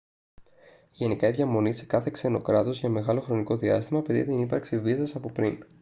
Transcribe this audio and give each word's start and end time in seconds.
γενικά 0.91 1.27
η 1.27 1.31
διαμονή 1.31 1.73
σε 1.73 1.85
κάθε 1.85 2.09
ξένο 2.11 2.41
κράτος 2.41 2.79
για 2.79 2.89
μεγάλο 2.89 3.21
χρονικό 3.21 3.55
διάστημα 3.57 3.99
απαιτεί 3.99 4.23
την 4.23 4.39
ύπαρξη 4.41 4.79
βίζας 4.79 5.15
από 5.15 5.29
πριν 5.31 5.65